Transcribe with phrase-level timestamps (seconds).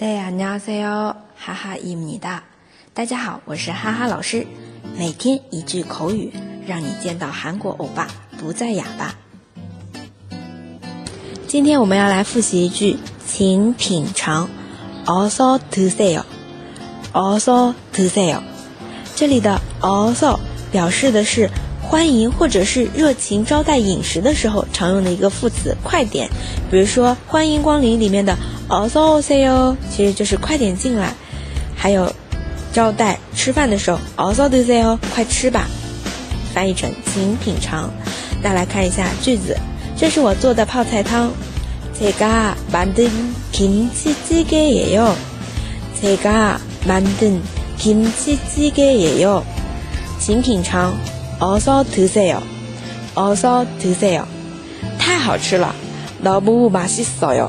[0.00, 1.76] 哈哈
[2.94, 4.46] 大家好，我是哈哈老师。
[4.96, 6.32] 每天一句口语，
[6.68, 8.06] 让你见到韩国欧巴
[8.38, 9.16] 不再哑巴。
[11.48, 14.48] 今天我们要来复习一句，请品尝。
[15.04, 16.22] 어서드세 요，
[17.12, 18.40] 어서드세 요。
[19.16, 20.38] 这里的어서
[20.70, 21.50] 表示的是
[21.82, 26.30] 欢迎或者是热情招待饮食的时候常用的一个副词，快点。
[26.70, 28.36] 比如说欢迎光临里面的。
[28.70, 31.14] 어서드세 요， 其实就是快点进来。
[31.74, 32.12] 还有，
[32.70, 35.66] 招待吃饭的时候，어서드세 요， 快吃吧。
[36.52, 37.90] 翻译成，请品尝。
[38.42, 39.56] 大家来看一下句子，
[39.96, 41.30] 这是我做的泡菜汤。
[41.98, 43.08] 제가만든
[43.54, 45.14] 김치찌개예 요。
[45.98, 47.38] 제가만든
[47.78, 49.42] 김치찌개예 요。
[50.20, 50.92] 请品尝。
[51.40, 52.42] 어서드세 요。
[53.14, 54.26] 어서드세 요。
[54.98, 55.74] 太好吃了。
[56.22, 57.48] 너무맛있어 요。